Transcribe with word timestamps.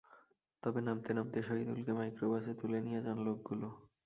তবে 0.63 0.79
নামতে 0.87 1.11
নামতে 1.17 1.39
শহিদুলকে 1.47 1.91
মাইক্রোবাসে 1.97 2.51
তুলে 2.59 2.79
নিয়ে 2.85 2.99
যান 3.05 3.17
লোকগুলো। 3.27 3.67